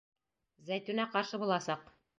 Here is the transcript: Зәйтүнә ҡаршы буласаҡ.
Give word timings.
Зәйтүнә 0.71 1.07
ҡаршы 1.19 1.45
буласаҡ. 1.45 1.91